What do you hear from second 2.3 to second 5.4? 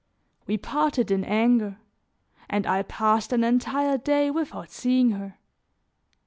and I passed an entire day without seeing her.